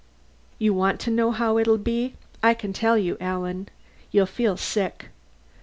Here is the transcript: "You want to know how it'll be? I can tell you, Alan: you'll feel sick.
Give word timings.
"You 0.57 0.73
want 0.73 0.99
to 1.01 1.11
know 1.11 1.29
how 1.29 1.59
it'll 1.59 1.77
be? 1.77 2.15
I 2.41 2.55
can 2.55 2.73
tell 2.73 2.97
you, 2.97 3.17
Alan: 3.21 3.69
you'll 4.11 4.25
feel 4.25 4.57
sick. 4.57 5.09